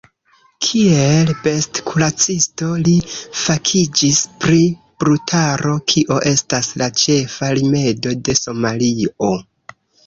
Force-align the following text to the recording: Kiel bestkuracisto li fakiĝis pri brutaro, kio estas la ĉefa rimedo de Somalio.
Kiel 0.67 1.33
bestkuracisto 1.43 2.71
li 2.87 2.95
fakiĝis 3.43 4.23
pri 4.47 4.65
brutaro, 5.05 5.77
kio 5.95 6.21
estas 6.35 6.75
la 6.83 6.93
ĉefa 7.05 7.53
rimedo 7.63 8.21
de 8.29 8.41
Somalio. 8.45 9.35